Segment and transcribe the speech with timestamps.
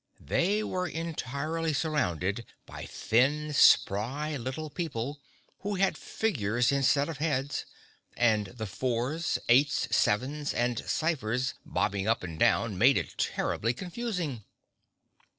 [0.19, 5.21] They were entirely surrounded by thin, spry little people,
[5.59, 7.67] who had figures instead of heads,
[8.17, 14.43] and the fours, eights, sevens and ciphers bobbing up and down made it terribly confusing.